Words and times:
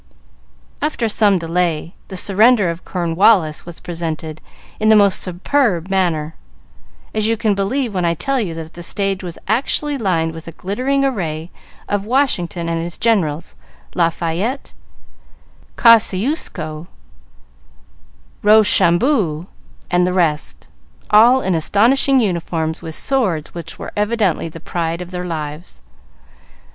After 0.81 1.07
some 1.07 1.37
delay, 1.37 1.93
"The 2.07 2.17
Surrender 2.17 2.71
of 2.71 2.83
Cornwallis" 2.83 3.67
was 3.67 3.79
presented 3.79 4.41
in 4.79 4.89
the 4.89 4.95
most 4.95 5.21
superb 5.21 5.89
manner, 5.91 6.33
as 7.13 7.27
you 7.27 7.37
can 7.37 7.53
believe 7.53 7.93
when 7.93 8.03
I 8.03 8.15
tell 8.15 8.39
you 8.41 8.55
that 8.55 8.73
the 8.73 8.81
stage 8.81 9.23
was 9.23 9.37
actually 9.47 9.99
lined 9.99 10.33
with 10.33 10.47
a 10.47 10.53
glittering 10.53 11.05
array 11.05 11.51
of 11.87 12.03
Washington 12.07 12.67
and 12.67 12.81
his 12.81 12.97
generals, 12.97 13.53
Lafayette, 13.93 14.73
Kosciusko, 15.75 16.87
Rochambeau 18.41 19.45
and 19.91 20.07
the 20.07 20.13
rest, 20.13 20.67
all 21.11 21.43
in 21.43 21.53
astonishing 21.53 22.19
uniforms, 22.19 22.81
with 22.81 22.95
swords 22.95 23.53
which 23.53 23.77
were 23.77 23.91
evidently 23.95 24.49
the 24.49 24.59
pride 24.59 24.99
of 24.99 25.11
their 25.11 25.25
lives. 25.25 25.79